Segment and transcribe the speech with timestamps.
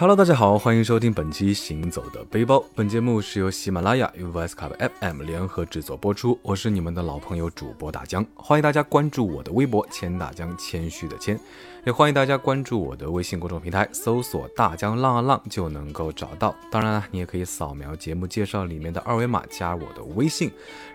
[0.00, 2.58] Hello，大家好，欢迎收听本期《行走的背包》。
[2.72, 4.70] 本节目是由喜马拉雅与 VS Club
[5.00, 6.38] FM 联合制作播出。
[6.40, 11.36] 我是你们的老朋友主播大江，欢迎大家关注我的微博“千大江”，谦虚的谦，
[11.84, 16.54] 也欢迎大家关注我的微信公众平台，搜索“大江浪啊浪”就能够找到。
[16.70, 20.48] 当然了，你也可以扫描节目介绍里面的二维码加我的微信，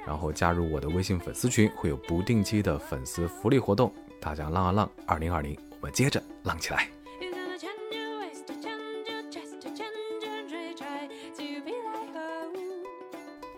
[0.07, 3.93] 然后加入我的微信粉丝群，会有不定期的粉丝福利活动。
[4.21, 6.87] 大江浪啊浪，二零二零，我们接着浪起来。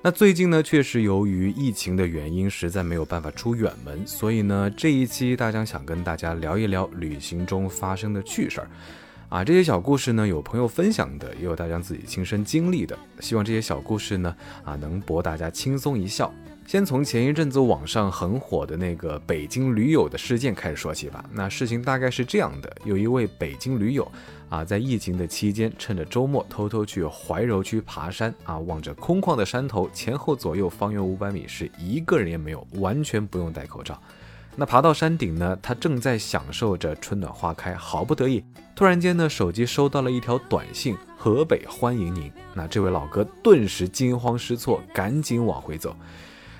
[0.05, 8.69] 那最近呢，确实由于疫情的原因，实在没有办法出远门，所以呢，这一期大江想跟大家聊一聊旅行中发生的趣事儿，
[9.29, 16.31] 啊，这些小故事呢，有朋友分享的，也有大家自己亲身经历的，希望这些小故事呢，啊，能博大家轻松一笑。
[16.67, 21.23] 先从前一阵子网上很火的那个北京驴友的事件开始说起吧。
[21.31, 24.11] 那事情大概是这样的：有一位北京驴友
[24.49, 34.01] 啊，在疫情的期间，趁着周末偷偷去怀柔区爬山啊，望着空旷的山头，前后左右方圆五百米是一个人也没有，完全不用戴口罩。
[34.55, 38.43] 那爬到山顶呢，他正在享受着春暖花开，好不得意。
[38.75, 45.95] 突然间呢，手机收到了一条短信：“河北欢迎您。”那这位老哥顿时惊慌失措，赶紧往回走。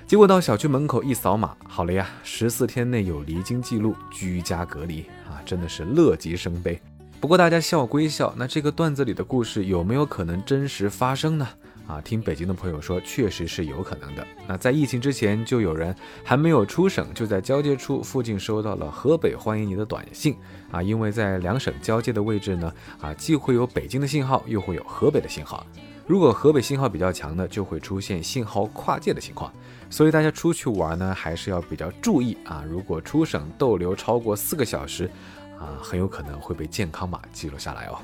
[0.06, 6.80] 结果到小区门口一扫码，好了呀，十四天内有离京记录，居家隔离啊，真的是乐极生悲。
[7.20, 11.48] 不过大家笑归笑，那这个段子里的故事有没有可能真实发生呢？
[11.86, 14.26] 啊，听北京的朋友说，确实是有可能的。
[14.46, 20.36] 那在疫情之前，就有人还没有出省，就在交界处附近收到了河北欢迎你的短信
[20.70, 25.64] 啊，因为在两省交界的位置呢，啊，既会有北京的信号，又会有河北的信号。
[26.06, 29.52] 如果河北信号比较强呢，就会出现信号跨界的情况。
[29.88, 32.64] 所以大家出去玩呢，还是要比较注意啊！
[32.68, 35.08] 如果出省逗留超过四个小时，
[35.58, 37.98] 啊，很有可能会被健康码记录下来哦。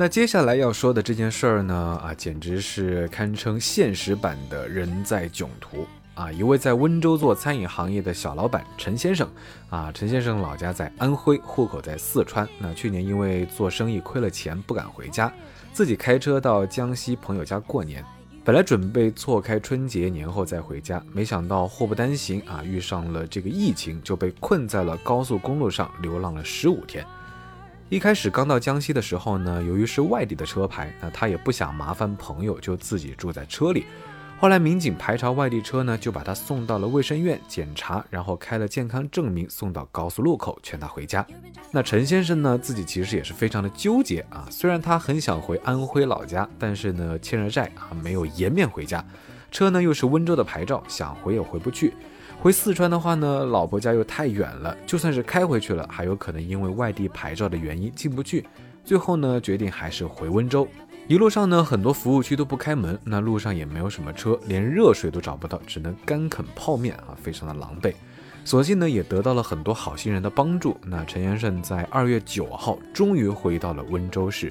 [0.00, 5.86] 那接下来要说的这件事儿呢，啊，简直是堪称现实版的人在囧途。
[6.14, 9.28] 啊，一位在温州做餐饮行业的小老板陈先生，
[9.68, 12.48] 啊，陈先生老家在安徽，户口在四川。
[12.58, 15.30] 那去年因为做生意亏了钱，不敢回家，
[15.74, 18.02] 自己开车到江西朋友家过年。
[18.42, 27.04] 本来准备错开春节年后再回家，没想到祸不单行啊，遇上了这个疫情，就被困在了高速公路上，流浪了十五天。
[27.90, 33.84] 一开始刚到江西的时候呢，由于是外地的车牌，那他也不想麻烦朋友，就自己住在车里。
[34.38, 41.26] 后来民警排查外地车呢，就把他送到了卫生院检查，然后开了健康证明，送到高速路口劝他回家。
[41.72, 44.46] 那陈先生呢，自己其实也是非常的纠结啊。
[44.48, 49.04] 虽然他很想回安徽老家，但是呢欠着债啊，没有颜面回家。
[49.50, 51.92] 车呢又是温州的牌照，想回也回不去。
[52.42, 58.46] 回四川的话呢，老婆家又太远了，就算是开回去了，还有可能因为外地牌照的原因进不去。
[58.82, 60.66] 最后呢，决定还是回温州。
[61.06, 67.92] 一路上呢，很多服务区都不开门，那路上也没有什么车，连热水都找不到，只能干啃泡面啊，非常的狼狈。
[68.42, 70.74] 所幸呢，也得到了很多好心人的帮助。
[70.86, 74.50] 那陈先生在二月九号终于回到了温州市，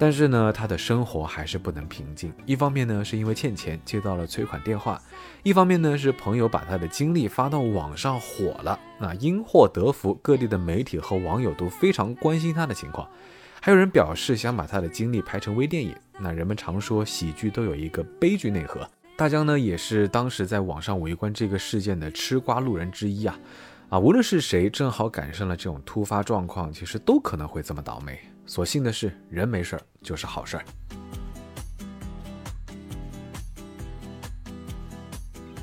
[0.00, 2.32] 但是呢，他的生活还是不能平静。
[2.46, 4.98] 一方面呢，是因为欠钱接到了催款电话；
[5.42, 8.80] 一方面呢，是朋友把他的经历发到网上火了。
[8.98, 13.06] 那因祸得福，各地的媒体和网友都非常关心他的情况。
[13.60, 15.94] 还有人表示想把他的经历拍成微电影。
[16.18, 18.88] 那人们常说喜剧都有一个悲剧内核，
[19.18, 23.38] 大江呢也是当时在网上围观这个事件的吃瓜路人之一啊
[23.90, 23.98] 啊！
[23.98, 28.16] 无论是谁，正好赶上了这种突发状况，其实都可能会这么倒霉。
[28.46, 30.64] 所幸的是，人没事儿就是好事儿。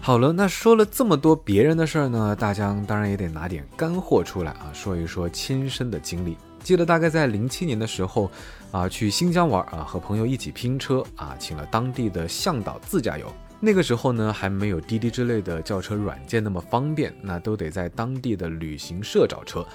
[0.02, 6.38] 好了，那说了这么多别人的事儿呢，大江当然也得拿点干货出来啊，说一说亲身的经历。
[6.62, 8.30] 记得大概在零七年的时候，
[8.72, 13.34] 啊，去新疆玩啊，和朋友一起拼车啊，请了当地的向导自驾游。
[13.60, 19.66] 那个时候呢，还没有滴滴之类的叫车软件那么方便，那都得在当地的旅行社找车。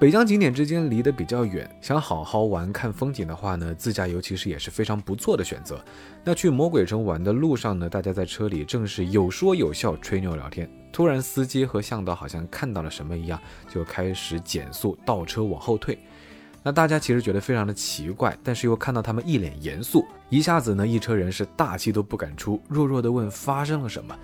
[0.00, 5.84] 北疆景点之间离得比较远，想好好玩看风景的话呢，自驾游其实也是非常不错的选择。
[6.24, 10.70] 那去魔鬼城玩的路上呢，大家在车里正是有说有笑，吹牛聊天。
[10.92, 13.38] 突然，司机和向导好像看到了什么一样，
[13.68, 15.98] 就开始减速倒车往后退。
[16.62, 24.14] 那大家其实觉得非常的奇怪，但是又看到他们一脸严肃，一下子呢，一车人是大气都不敢出，弱弱的问发生了什么。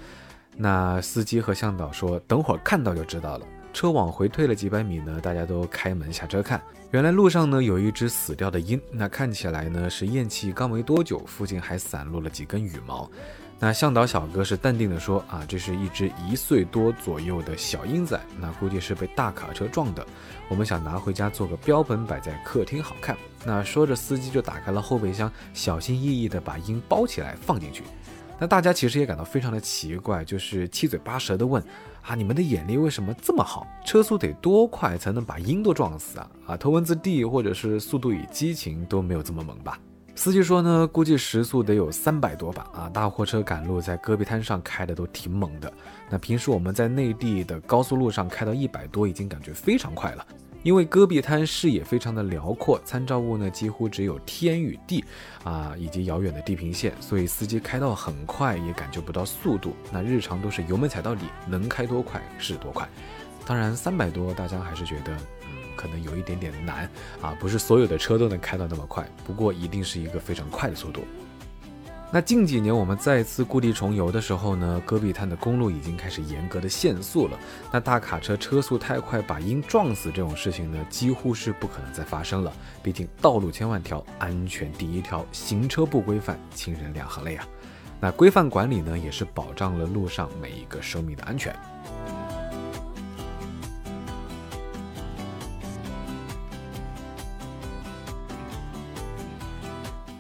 [0.56, 3.46] 那司机和向导说等会儿看到就知道了。
[3.72, 6.62] 车往回退了几百米呢，大家都开门下车看，
[6.92, 13.10] 原来路上呢有一只死掉的鹰，那看起来呢是咽气刚没多久，附近还散落了几根羽毛。
[13.64, 20.06] 那向导小哥是淡定的说啊，这是一只一岁多左右的小鹰仔，那估计是被大卡车撞的。
[20.50, 23.16] 我们想拿回家做个标本摆在客厅好看。
[23.42, 27.82] 那说着，司机就打开了后备箱，小心翼翼的把鹰包起来放进去。
[28.38, 31.64] 那大家其实也感到非常的奇怪，就是七嘴八舌的问
[32.02, 33.66] 啊，你们的眼力为什么这么好？
[33.82, 36.30] 车速得多快才能把鹰都撞死啊？
[36.48, 39.80] 啊，头文字 D 或者是速度与激情都没有这么猛吧？
[40.16, 42.66] 司机说呢，估计时速得有三百多吧。
[42.72, 45.70] 啊，大货车赶路在戈壁滩上开的都挺猛的。
[46.08, 50.24] 那平时我们在内地的高速路上开到一百多，已经感觉非常快了。
[50.62, 55.04] 因为戈壁滩视野非常的辽阔，参照物呢几乎只有天与地，
[55.42, 59.76] 啊，以及遥远的地平线，所以司机开到很快也感觉不到速度。
[59.92, 62.88] 那日常都是油门踩到底，能开多快是多快。
[63.44, 65.14] 当然三百多，大家还是觉得。
[65.76, 66.88] 可能有一点点难
[67.20, 71.02] 啊，不是所有的车都能开到那么快，不过一定是一个非常快的速度。
[72.12, 77.36] 那近几年我们再次故地重游的时候呢，戈壁滩的公路已经开始严格的限速了。
[77.72, 82.52] 那大卡车车速太快把鹰撞死这种事情呢，几乎是不可能再发生了。
[82.84, 87.44] 毕竟道路千万条，安全第一条，行车不规范，亲人两行泪啊。
[88.00, 91.52] 那规范管理呢，也是保障了路上每一个生命的安全。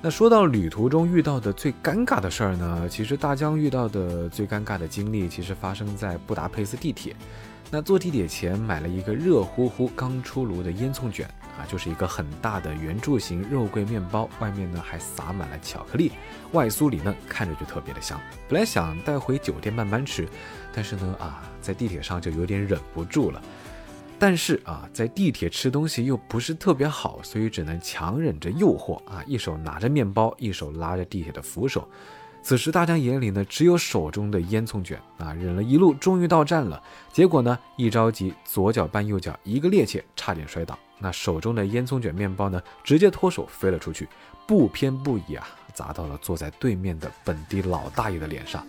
[0.06, 2.86] 那说到旅途中遇到的最尴尬的事儿呢？
[2.90, 7.16] 其实大江遇到的最尴尬的经历，其实发生在布达佩斯地铁。
[7.70, 11.26] 那坐地铁前买了一个热乎乎刚出炉的烟囱卷
[11.58, 16.12] 啊，就是一个很大的圆柱形肉桂面包，外面呢还撒满了巧克力，
[16.52, 18.20] 外酥里嫩，看着就特别的香。
[18.46, 20.28] 本来想带回酒店慢慢吃，
[20.74, 23.40] 但是呢啊，在地铁上就有点忍不住了。
[24.18, 31.86] 但是啊，在地铁吃东西又不是特别好，所以只能强忍着诱惑啊，一手拿着面包，一手拉着地铁的扶手。
[32.42, 36.82] 此时大江眼里呢，只有手中的烟囱卷啊，忍了一路，终于到站了。
[37.12, 40.78] 结果呢，一着急，左脚绊右脚，一个趔趄，差点摔倒。
[40.98, 44.08] 那手中的烟囱卷面包呢，直接脱手飞了出去，
[44.46, 48.64] 不偏不倚啊，砸到了坐在对面的本地老大爷的脸上。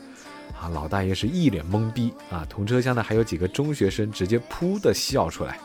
[0.73, 2.45] 老大爷是一脸懵逼啊！
[2.49, 5.59] 同车厢的还有几个中学生，直接噗的笑出来。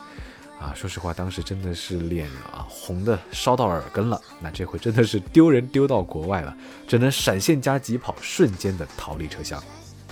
[0.59, 4.21] 啊，说实话，当时真的是脸啊红的烧到耳根了。
[4.39, 6.55] 那这回真的是丢人丢到国外了，
[6.87, 9.59] 只能闪现加急跑，瞬间的逃离车厢。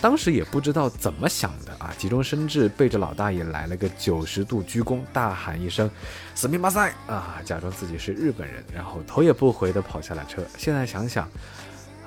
[0.01, 5.87] 当时也不知道怎么想的啊，急中生智，背着老大爷来了个九十度鞠躬，大喊一声
[6.33, 10.43] “死命马赛”啊，假装自己是日本人，然后头也不回的跑下了车。
[10.57, 11.29] 现在想想。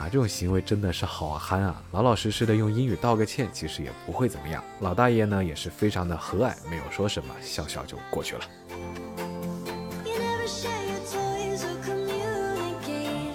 [0.02, 1.80] 啊，这种行为真的是好憨啊！
[1.92, 4.62] 老老实实的用英语道个歉，其实也不会怎么样。
[4.80, 8.42] 老大爷呢也是非常的和蔼，没有说什么，笑笑就过去了。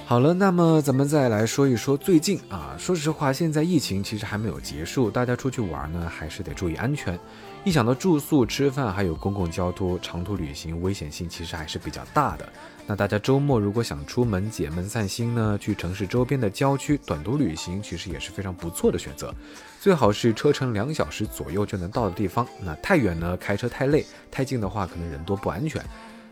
[0.07, 2.73] 好了，那么咱们再来说一说最近啊。
[2.79, 7.19] 说实话，现在疫情其实还没有结束，大家出去玩呢还是得注意安全。
[7.65, 12.47] 一想到住宿、吃饭还有公共交通，长途旅行危险性其实还是比较大的。
[12.85, 19.35] 那大家周末如果想出门解闷散心呢，去城市周边的郊区短途旅行，其实也是非常不错的选择。
[19.81, 22.47] 最好是车程两小时左右就能到的地方。
[22.63, 25.83] 那太远呢，开车太累；太近的话，可能人多不安全。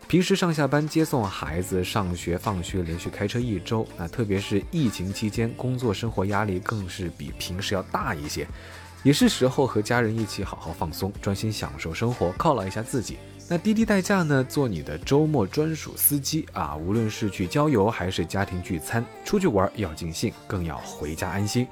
[0.08, 8.46] 平时上下班接送孩子上学放学，连续开车一周，那特别是疫情期间，工作生活压力更是比平时要大一些。
[9.02, 13.16] 也是时候和家人一起好好放松，专心享受生活，犒劳一下自己。
[13.48, 16.76] 那滴滴代驾呢，做你的周末专属司机啊！
[16.76, 21.66] 无论是去郊游还是家庭聚餐，出去玩要尽兴，更要回家安心。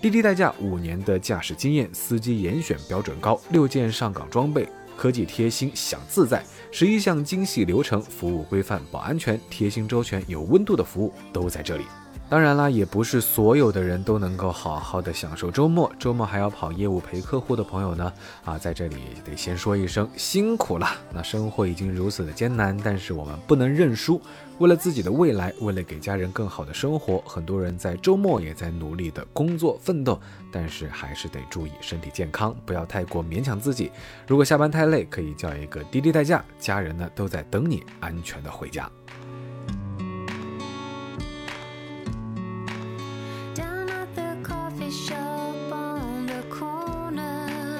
[0.00, 11.84] 滴滴代驾五年的驾驶经验，司机严选标准高，六件上岗装备，科技贴心，享自在，十一项精细流程，服务规范，保安全，贴心周全，有温度的服务都在这里。
[12.30, 15.92] 当然啦，也不是所有的人都能够好好的享受周末。
[15.98, 18.12] 周末还要跑业务陪客户的朋友呢，
[18.44, 20.88] 啊，在这里得先说一声辛苦了。
[21.12, 24.20] 那生活已经如此的艰难，但是我们不能认输。
[24.58, 30.18] 为了自己的未来，为了给家人更好的生活，很多人在周末也在努力的工作奋斗。
[30.50, 33.92] 但是还是得注意身体健康，不要太过勉强自己。
[34.26, 38.90] 如果下班太累，可以叫一个滴滴代驾，家人呢都在等你安全的回家。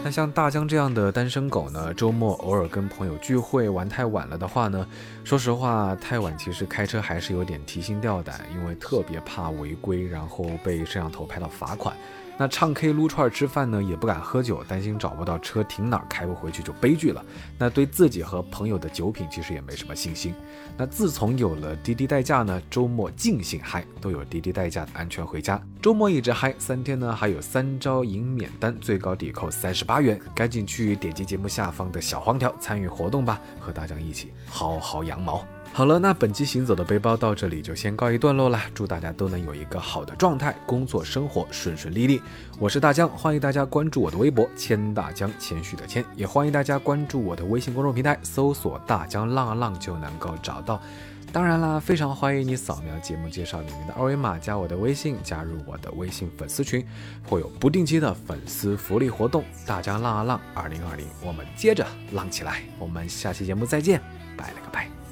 [0.04, 4.86] 那像大江这样的单身狗呢，周末偶尔跟朋友聚会玩太晚了的话呢，
[5.24, 11.96] 说实话，太晚其实开车还是有点提心吊胆，因为特别怕违规，然后被摄像头拍到罚款。
[12.36, 17.24] 那唱 K、撸串、吃饭呢，也不敢喝酒，担心找不到车停哪儿，开不回去就悲剧了。
[17.56, 20.34] 那对自己和朋友的酒品其实也没什么信心。
[20.76, 25.62] 那自从有了滴滴代驾呢，周末尽兴嗨，都有滴滴代驾的安全回家。
[25.80, 35.46] 周末一直嗨，三天呢还有三招赢免单，最高抵扣三十八元，赶紧去点击节目下方的小黄条参与活动吧，和大家一起薅薅羊毛。
[35.76, 38.60] 好了，那本期行走的背包到这里就先告一段落了。
[38.72, 42.22] 祝大家都能有一个好的状态，工作生活顺顺利利。
[42.60, 50.80] 我是大江，欢迎大家关注我的微博谦大江，谦虚的谦，也欢迎大家关注我的微信公众平台，搜索大江浪啊浪就能够找到。
[51.32, 56.86] 当然啦，非常欢迎你扫描节目介绍里面的二维码，加我的微信，加入我的微信粉丝群，
[57.26, 59.42] 会有不定期的粉丝福利活动。
[59.66, 62.62] 大江浪啊浪，二零二零，我们接着浪起来。
[62.78, 64.00] 我们下期节目再见，
[64.36, 65.03] 拜了个拜。